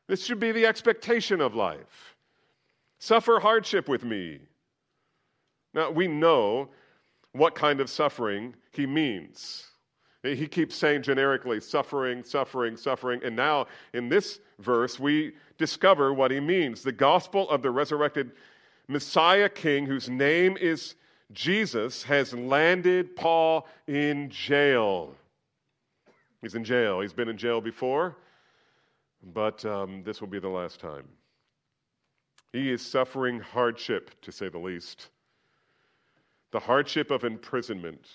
[0.08, 2.16] This should be the expectation of life.
[3.00, 4.40] Suffer hardship with me.
[5.74, 6.70] Now, we know
[7.34, 9.68] what kind of suffering he means.
[10.24, 13.22] He keeps saying generically, suffering, suffering, suffering.
[13.24, 18.32] And now, in this verse, we discover what he means the gospel of the resurrected
[18.88, 20.96] Messiah King, whose name is
[21.32, 25.14] Jesus, has landed Paul in jail.
[26.46, 27.02] He's in jail.
[27.02, 28.16] He's been in jail before,
[29.34, 31.08] but um, this will be the last time.
[32.54, 35.10] He is suffering hardship, to say the least.
[36.52, 38.08] The hardship of imprisonment.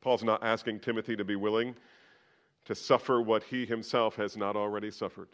[0.00, 1.76] Paul's not asking Timothy to be willing
[2.64, 5.28] to suffer what he himself has not already suffered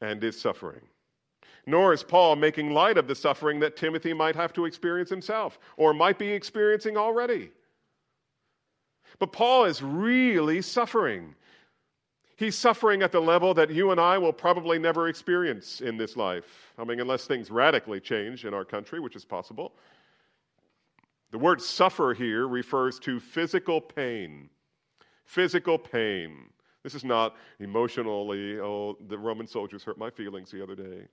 [0.00, 0.82] and is suffering.
[1.66, 5.58] Nor is Paul making light of the suffering that Timothy might have to experience himself
[5.76, 7.50] or might be experiencing already.
[9.18, 11.34] But Paul is really suffering.
[12.36, 16.16] He's suffering at the level that you and I will probably never experience in this
[16.16, 16.72] life.
[16.76, 19.72] I mean, unless things radically change in our country, which is possible.
[21.30, 24.50] The word suffer here refers to physical pain.
[25.24, 26.50] Physical pain.
[26.82, 31.08] This is not emotionally, oh, the Roman soldiers hurt my feelings the other day.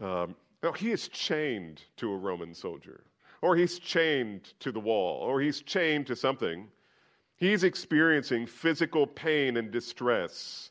[0.00, 3.02] Um, no, he is chained to a Roman soldier,
[3.40, 6.68] or he's chained to the wall, or he's chained to something.
[7.36, 10.70] He's experiencing physical pain and distress.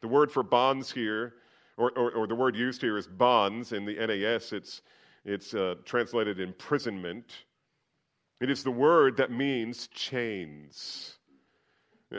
[0.00, 1.34] The word for bonds here,
[1.76, 3.72] or, or, or the word used here is bonds.
[3.72, 4.82] In the NAS, it's,
[5.24, 7.44] it's uh, translated imprisonment.
[8.40, 11.16] It is the word that means chains.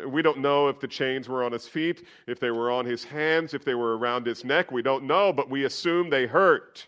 [0.08, 3.04] We don't know if the chains were on his feet, if they were on his
[3.04, 4.72] hands, if they were around his neck.
[4.72, 6.88] We don't know, but we assume they hurt.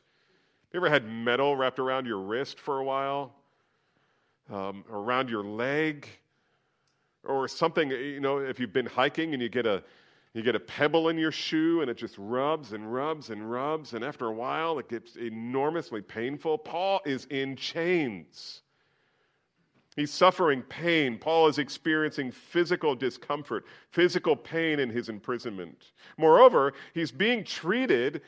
[0.72, 3.36] You ever had metal wrapped around your wrist for a while?
[4.50, 6.08] Um, around your leg?
[7.24, 9.84] Or something, eh, you know, if you've been hiking and you get a
[10.34, 13.94] you get a pebble in your shoe and it just rubs and rubs and rubs,
[13.94, 16.58] and after a while it gets enormously painful.
[16.58, 18.64] Paul is in chains.
[19.96, 21.20] He's suffering pain.
[21.20, 25.92] Paul is experiencing physical discomfort, physical pain in his imprisonment.
[26.18, 28.22] Moreover, he's being treated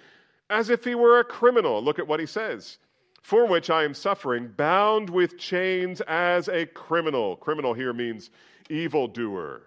[0.52, 1.84] as if he were a criminal.
[1.84, 2.78] Look at what he says.
[3.24, 7.36] For which I am suffering, bound with chains as a criminal.
[7.36, 8.30] Criminal here means
[8.70, 9.64] evildoer.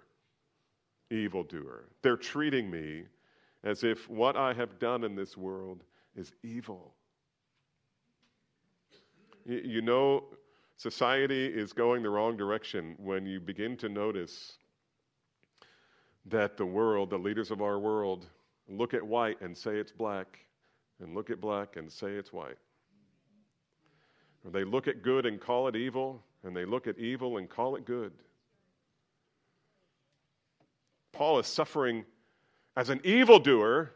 [1.11, 1.85] Evildoer.
[2.03, 3.05] They're treating me
[3.65, 5.83] as if what I have done in this world
[6.15, 6.95] is evil.
[9.45, 10.25] You know,
[10.79, 14.59] Society is going the wrong direction when you begin to notice
[16.27, 18.27] that the world, the leaders of our world,
[18.69, 20.39] look at white and say it's black,
[21.01, 22.59] and look at black and say it's white.
[24.45, 27.75] They look at good and call it evil, and they look at evil and call
[27.75, 28.13] it good.
[31.13, 32.05] Paul is suffering
[32.77, 33.93] as an evildoer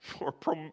[0.00, 0.72] for, pro-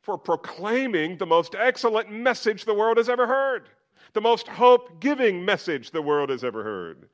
[0.00, 3.68] for proclaiming the most excellent message the world has ever heard
[4.12, 7.08] the most hope giving message the world has ever heard.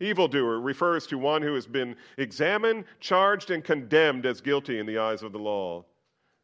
[0.00, 4.98] Evildoer refers to one who has been examined, charged, and condemned as guilty in the
[4.98, 5.84] eyes of the law.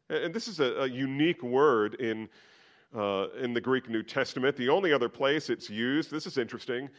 [0.09, 2.29] And this is a, a unique word in,
[2.95, 4.55] uh, in the Greek New Testament.
[4.55, 6.89] The only other place it's used, this is interesting,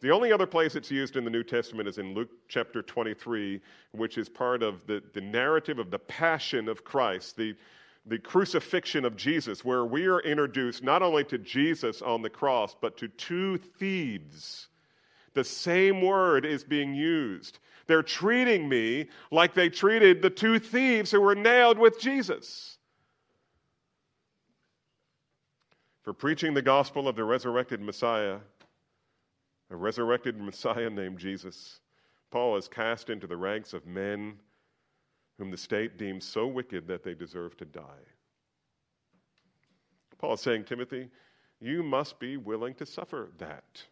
[0.00, 3.60] the only other place it's used in the New Testament is in Luke chapter 23,
[3.92, 7.56] which is part of the, the narrative of the passion of Christ, the,
[8.04, 12.76] the crucifixion of Jesus, where we are introduced not only to Jesus on the cross,
[12.78, 14.68] but to two thieves.
[15.32, 17.58] The same word is being used.
[17.86, 22.76] They're treating me like they treated the two thieves who were nailed with Jesus.
[26.02, 28.38] For preaching the gospel of the resurrected Messiah,
[29.70, 31.80] a resurrected Messiah named Jesus,
[32.30, 34.34] Paul is cast into the ranks of men
[35.38, 38.04] whom the state deems so wicked that they deserve to die.
[40.18, 41.08] Paul is saying, Timothy,
[41.60, 43.82] you must be willing to suffer that.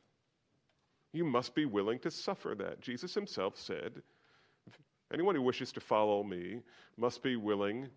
[1.13, 2.81] You must be willing to suffer that.
[2.81, 4.03] Jesus himself said,
[5.13, 6.61] anyone who wishes to follow me
[6.97, 7.89] must be willing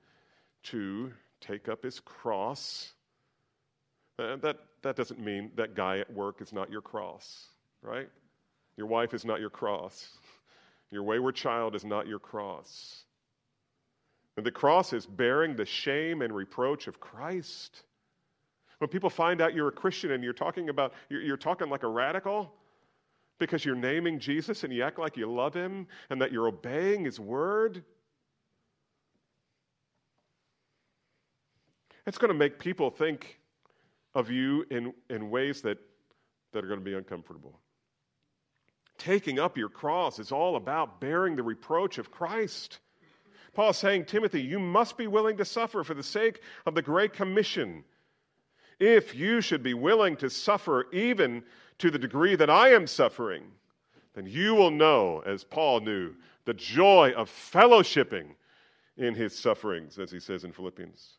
[0.63, 1.12] to
[1.42, 2.94] take up his cross.
[4.20, 7.48] Uh, that, that doesn't mean that guy at work is not your cross,
[7.82, 8.10] right?
[8.78, 10.08] Your wife is not your cross.
[10.92, 13.04] Your wayward child is not your cross.
[14.38, 17.84] And the cross is bearing the shame and reproach of Christ.
[18.78, 21.88] When people find out you're a Christian and you're talking about, you're, talking like a
[21.88, 22.54] radical
[23.40, 27.04] because you're naming Jesus and you act like you love him and that you're obeying
[27.04, 27.84] his word,
[32.06, 33.40] it's going to make people think
[34.13, 35.80] of you in, in ways that,
[36.54, 37.60] that are going to be uncomfortable.
[38.98, 42.80] Taking up your cross is all about bearing the reproach of Christ.
[43.54, 46.82] Paul is saying, Timothy, you must be willing to suffer for the sake of the
[46.82, 47.84] Great Commission.
[48.80, 51.44] If you should be willing to suffer even
[51.80, 53.44] to the degree that I am suffering,
[54.14, 56.14] then you will know, as Paul knew,
[56.46, 58.28] the joy of fellowshipping
[58.98, 61.18] in his sufferings, as he says in Philippians.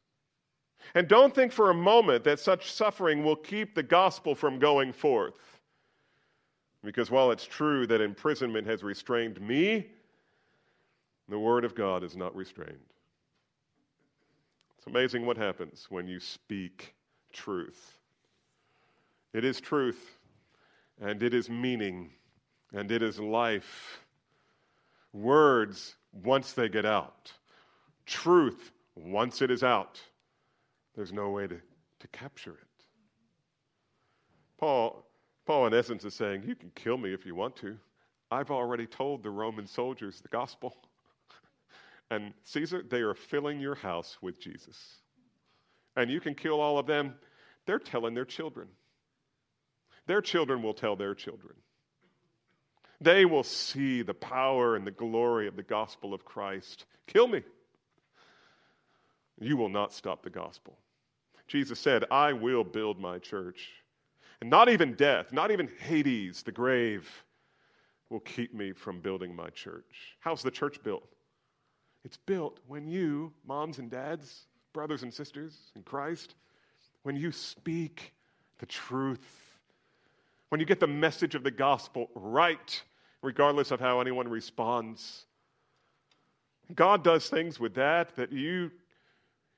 [0.94, 4.92] And don't think for a moment that such suffering will keep the gospel from going
[4.92, 5.34] forth.
[6.84, 9.88] Because while it's true that imprisonment has restrained me,
[11.28, 12.78] the Word of God is not restrained.
[14.76, 16.94] It's amazing what happens when you speak
[17.32, 17.98] truth.
[19.34, 20.18] It is truth,
[21.00, 22.10] and it is meaning,
[22.72, 24.00] and it is life.
[25.12, 27.32] Words, once they get out,
[28.06, 30.00] truth, once it is out,
[30.94, 31.56] there's no way to,
[32.00, 32.84] to capture it.
[34.58, 35.07] Paul,
[35.48, 37.78] Paul, in essence, is saying, You can kill me if you want to.
[38.30, 40.76] I've already told the Roman soldiers the gospel.
[42.10, 44.76] and Caesar, they are filling your house with Jesus.
[45.96, 47.14] And you can kill all of them.
[47.64, 48.68] They're telling their children.
[50.06, 51.54] Their children will tell their children.
[53.00, 56.84] They will see the power and the glory of the gospel of Christ.
[57.06, 57.42] Kill me.
[59.40, 60.76] You will not stop the gospel.
[61.46, 63.70] Jesus said, I will build my church.
[64.40, 67.08] And not even death, not even Hades, the grave,
[68.10, 70.16] will keep me from building my church.
[70.20, 71.08] How's the church built?
[72.04, 76.36] It's built when you, moms and dads, brothers and sisters in Christ,
[77.02, 78.14] when you speak
[78.58, 79.26] the truth,
[80.48, 82.82] when you get the message of the gospel right,
[83.22, 85.26] regardless of how anyone responds.
[86.74, 88.70] God does things with that that you,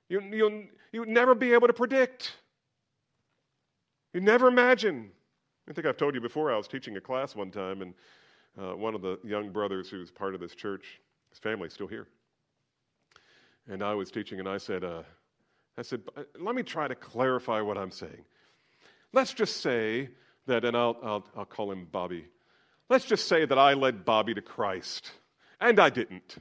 [0.08, 0.62] you, you'll,
[0.92, 2.36] you'll never be able to predict.
[4.12, 5.10] You never imagine.
[5.68, 7.94] I think I've told you before, I was teaching a class one time, and
[8.60, 11.00] uh, one of the young brothers who's part of this church,
[11.30, 12.08] his family's still here.
[13.68, 15.02] And I was teaching, and I said, uh,
[15.78, 16.02] I said,
[16.40, 18.24] let me try to clarify what I'm saying.
[19.12, 20.08] Let's just say
[20.46, 22.26] that, and I'll, I'll, I'll call him Bobby.
[22.88, 25.12] Let's just say that I led Bobby to Christ,
[25.60, 26.36] and I didn't.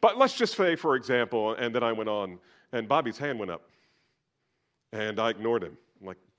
[0.00, 2.40] But let's just say, for example, and then I went on,
[2.72, 3.62] and Bobby's hand went up,
[4.92, 5.76] and I ignored him.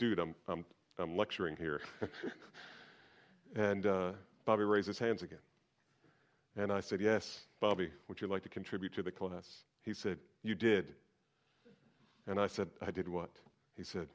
[0.02, 0.66] Dude, I'm, I'm,
[0.98, 1.80] I'm lecturing here.
[3.56, 4.14] and uh,
[4.46, 5.38] Bobby raised his hands again.
[6.58, 9.62] And I said, Yes, Bobby, would you like to contribute to the class?
[9.84, 10.96] He said, You did.
[12.26, 13.30] And I said, I did what?
[13.78, 14.08] He said,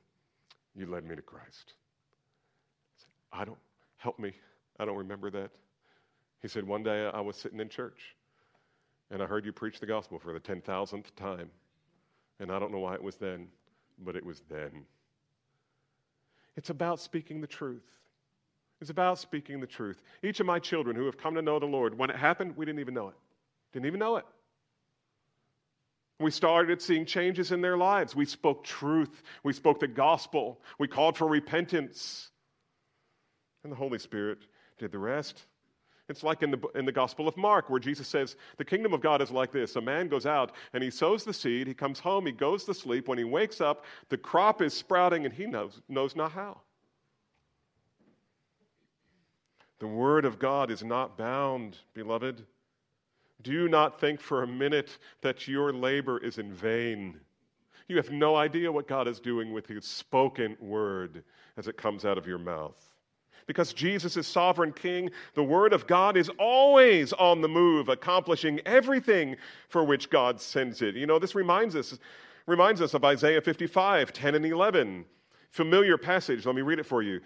[0.75, 1.75] You led me to Christ.
[2.93, 3.11] I, said,
[3.43, 3.59] I don't,
[3.99, 4.33] help me.
[4.81, 5.53] I don't remember that.
[6.43, 8.17] He said, One day I was sitting in church
[9.13, 11.49] and I heard you preach the gospel for the 10,000th time.
[12.41, 13.47] And I don't know why it was then,
[14.05, 14.85] but it was then.
[16.57, 17.85] It's about speaking the truth.
[18.81, 20.03] It's about speaking the truth.
[20.23, 22.67] Each of my children who have come to know the Lord, when it happened, we
[22.67, 23.15] didn't even know it.
[23.73, 24.25] Didn't even know it.
[26.19, 28.17] We started seeing changes in their lives.
[28.17, 29.23] We spoke truth.
[29.43, 30.61] We spoke the gospel.
[30.79, 32.31] We called for repentance.
[33.63, 34.39] And the Holy Spirit
[34.79, 35.45] did the rest.
[36.09, 39.01] It's like in the, in the Gospel of Mark, where Jesus says, The kingdom of
[39.01, 39.75] God is like this.
[39.75, 42.75] A man goes out and he sows the seed, he comes home, he goes to
[42.75, 43.09] sleep.
[43.09, 46.61] When he wakes up, the crop is sprouting and he knows, knows not how.
[49.79, 52.47] The word of God is not bound, beloved.
[53.43, 57.21] Do not think for a minute that your labor is in vain.
[57.89, 61.25] You have no idea what God is doing with his spoken word
[61.57, 62.96] as it comes out of your mouth.
[63.47, 68.61] Because Jesus is sovereign king, the word of God is always on the move, accomplishing
[68.67, 69.37] everything
[69.69, 70.97] for which God sends it.
[70.97, 71.99] You know, this reminds us
[72.47, 75.05] reminds us of Isaiah 55, 10 and 11.
[75.51, 76.47] Familiar passage.
[76.47, 77.21] Let me read it for you.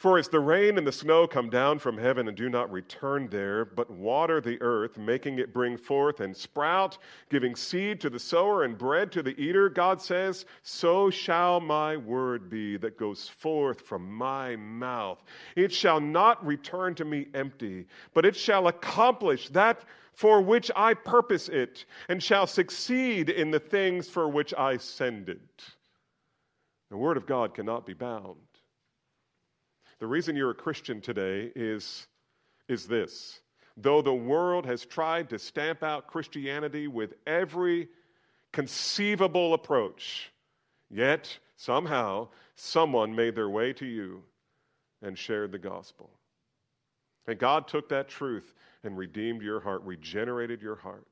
[0.00, 3.28] For as the rain and the snow come down from heaven and do not return
[3.28, 6.96] there, but water the earth, making it bring forth and sprout,
[7.28, 11.98] giving seed to the sower and bread to the eater, God says, So shall my
[11.98, 15.22] word be that goes forth from my mouth.
[15.54, 19.82] It shall not return to me empty, but it shall accomplish that
[20.14, 25.28] for which I purpose it, and shall succeed in the things for which I send
[25.28, 25.62] it.
[26.88, 28.38] The word of God cannot be bound.
[30.00, 32.06] The reason you're a Christian today is,
[32.68, 33.40] is this.
[33.76, 37.88] Though the world has tried to stamp out Christianity with every
[38.52, 40.32] conceivable approach,
[40.90, 44.22] yet somehow someone made their way to you
[45.02, 46.10] and shared the gospel.
[47.26, 51.06] And God took that truth and redeemed your heart, regenerated your heart.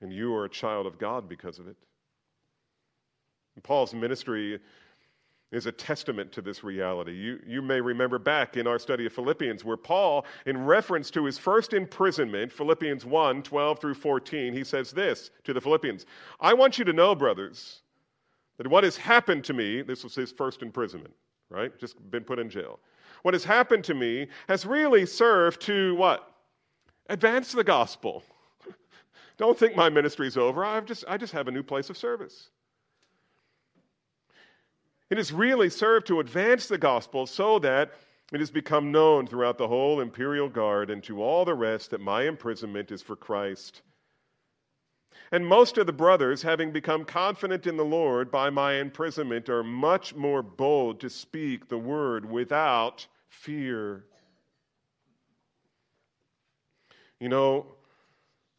[0.00, 1.76] And you are a child of God because of it.
[3.62, 4.58] Paul's ministry
[5.52, 7.12] is a testament to this reality.
[7.12, 11.26] You, you may remember back in our study of Philippians, where Paul, in reference to
[11.26, 16.06] his first imprisonment, Philippians 1 12 through 14, he says this to the Philippians
[16.40, 17.82] I want you to know, brothers,
[18.56, 21.14] that what has happened to me, this was his first imprisonment,
[21.50, 21.78] right?
[21.78, 22.80] Just been put in jail.
[23.22, 26.28] What has happened to me has really served to what?
[27.08, 28.22] Advance the gospel.
[29.36, 30.64] Don't think my ministry's over.
[30.64, 32.48] I've just, I just have a new place of service.
[35.12, 37.92] It has really served to advance the gospel so that
[38.32, 42.00] it has become known throughout the whole imperial guard and to all the rest that
[42.00, 43.82] my imprisonment is for Christ.
[45.30, 49.62] And most of the brothers, having become confident in the Lord by my imprisonment, are
[49.62, 54.06] much more bold to speak the word without fear.
[57.20, 57.66] You know,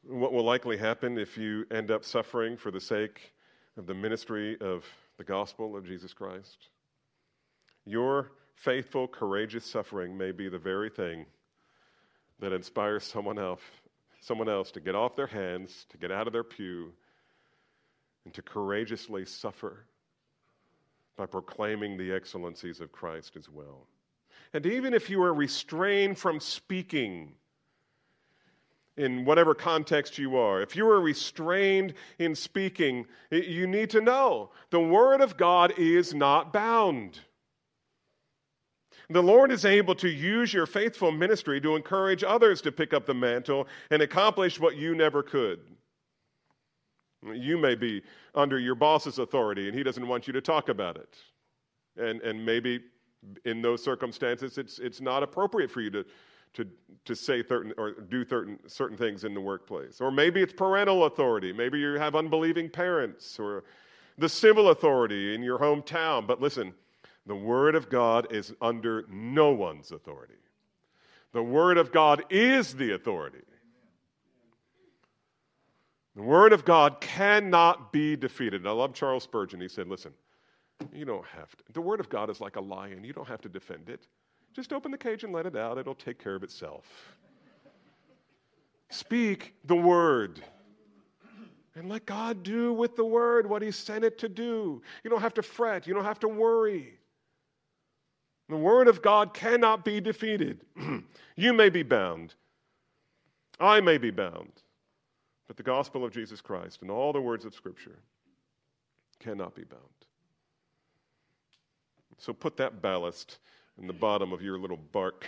[0.04, 3.34] what will likely happen if you end up suffering for the sake
[3.76, 4.86] of the ministry of
[5.18, 6.70] the gospel of Jesus Christ?
[7.86, 11.26] Your faithful, courageous suffering may be the very thing
[12.39, 13.61] that inspires someone else,
[14.22, 16.93] someone else to get off their hands, to get out of their pew,
[18.26, 19.86] and to courageously suffer
[21.16, 23.88] by proclaiming the excellencies of Christ as well.
[24.53, 27.34] And even if you are restrained from speaking,
[28.98, 34.52] in whatever context you are, if you are restrained in speaking, you need to know
[34.70, 37.20] the Word of God is not bound.
[39.10, 43.06] The Lord is able to use your faithful ministry to encourage others to pick up
[43.06, 45.60] the mantle and accomplish what you never could.
[47.34, 48.02] You may be
[48.36, 51.18] under your boss's authority and he doesn't want you to talk about it.
[51.98, 52.82] And, and maybe
[53.46, 56.06] in those circumstances, it's, it's not appropriate for you to,
[56.54, 56.68] to,
[57.06, 59.99] to say certain or do certain, certain things in the workplace.
[59.99, 61.51] Or maybe it's parental authority.
[61.51, 63.64] Maybe you have unbelieving parents or
[64.18, 66.28] the civil authority in your hometown.
[66.28, 66.74] But listen,
[67.26, 70.34] the Word of God is under no one's authority.
[71.32, 73.43] The Word of God is the authority.
[76.16, 78.68] The Word of God cannot be defeated.
[78.68, 79.60] I love Charles Spurgeon.
[79.60, 80.14] He said, Listen,
[80.93, 81.64] you don't have to.
[81.74, 83.04] The Word of God is like a lion.
[83.04, 84.06] You don't have to defend it.
[84.54, 86.86] Just open the cage and let it out, it'll take care of itself.
[88.89, 90.43] Speak the Word.
[91.76, 94.82] And let God do with the Word what He sent it to do.
[95.04, 96.93] You don't have to fret, you don't have to worry.
[98.49, 100.62] The Word of God cannot be defeated.
[101.36, 102.36] you may be bound,
[103.60, 104.51] I may be bound,
[105.47, 107.97] but the gospel of Jesus Christ and all the words of Scripture
[109.20, 109.82] cannot be bound.
[112.20, 113.39] So put that ballast
[113.80, 115.28] in the bottom of your little bark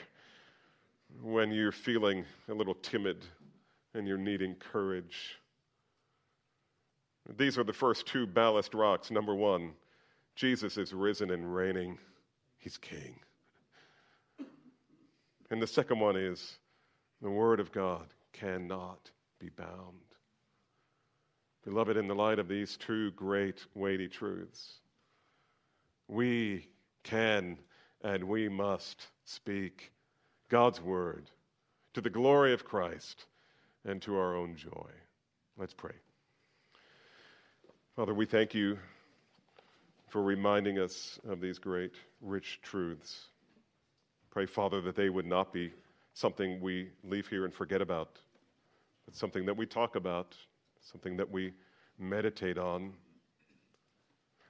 [1.21, 3.23] when you're feeling a little timid
[3.93, 5.39] and you're needing courage.
[7.37, 9.09] These are the first two ballast rocks.
[9.09, 9.73] Number one,
[10.35, 11.97] Jesus is risen and reigning,
[12.57, 13.19] He's King.
[15.49, 16.57] And the second one is
[17.21, 20.01] the Word of God cannot be bound.
[21.63, 24.79] Beloved, in the light of these two great, weighty truths,
[26.07, 26.67] we
[27.03, 27.57] can
[28.03, 29.91] and we must speak
[30.49, 31.29] God's word
[31.93, 33.25] to the glory of Christ
[33.85, 34.89] and to our own joy.
[35.57, 35.93] Let's pray.
[37.95, 38.77] Father, we thank you
[40.09, 43.27] for reminding us of these great, rich truths.
[44.31, 45.71] Pray, Father, that they would not be
[46.13, 48.19] something we leave here and forget about,
[49.05, 50.35] but something that we talk about,
[50.81, 51.53] something that we
[51.97, 52.93] meditate on,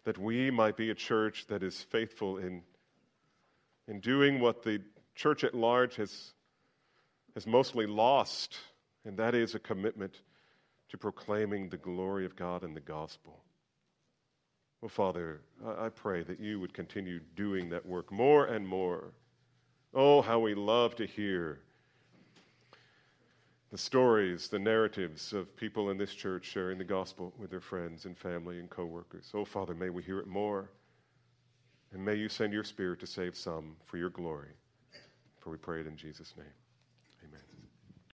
[0.03, 2.61] that we might be a church that is faithful in
[3.87, 4.81] in doing what the
[5.15, 6.33] church at large has,
[7.33, 8.57] has mostly lost,
[9.05, 10.21] and that is a commitment
[10.89, 13.41] to proclaiming the glory of God and the gospel.
[14.81, 15.41] Well, Father,
[15.79, 19.13] I pray that you would continue doing that work more and more.
[19.93, 21.61] Oh, how we love to hear
[23.71, 28.05] the stories, the narratives of people in this church sharing the gospel with their friends
[28.05, 29.31] and family and coworkers.
[29.33, 30.69] Oh, Father, may we hear it more.
[31.93, 34.51] And may you send your Spirit to save some for your glory.
[35.39, 36.64] For we pray it in Jesus' name.